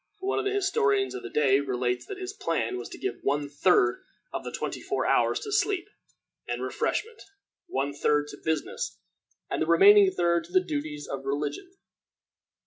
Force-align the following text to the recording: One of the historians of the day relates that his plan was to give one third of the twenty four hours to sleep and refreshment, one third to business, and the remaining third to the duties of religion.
One 0.21 0.39
of 0.39 0.45
the 0.45 0.51
historians 0.51 1.13
of 1.13 1.21
the 1.21 1.29
day 1.29 1.59
relates 1.59 2.07
that 2.07 2.17
his 2.17 2.33
plan 2.33 2.79
was 2.79 2.89
to 2.89 2.97
give 2.97 3.19
one 3.21 3.47
third 3.47 4.01
of 4.33 4.43
the 4.43 4.51
twenty 4.51 4.81
four 4.81 5.05
hours 5.05 5.39
to 5.41 5.51
sleep 5.51 5.87
and 6.47 6.63
refreshment, 6.63 7.21
one 7.67 7.93
third 7.93 8.27
to 8.29 8.37
business, 8.43 8.97
and 9.51 9.61
the 9.61 9.67
remaining 9.67 10.09
third 10.09 10.45
to 10.45 10.53
the 10.53 10.65
duties 10.65 11.07
of 11.07 11.23
religion. 11.25 11.69